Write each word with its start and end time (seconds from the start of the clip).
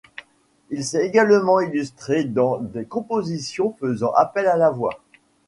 Il 0.71 0.83
s'est 0.83 1.05
également 1.05 1.59
illustré 1.59 2.23
dans 2.23 2.57
des 2.57 2.85
compositions 2.85 3.75
faisant 3.79 4.11
appel 4.13 4.47
à 4.47 4.57
la 4.57 4.71
voix. 4.71 5.03